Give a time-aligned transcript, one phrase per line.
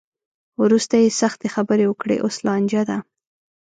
[0.63, 2.97] وروسته یې سختې خبرې وکړې؛ اوس لانجه ده.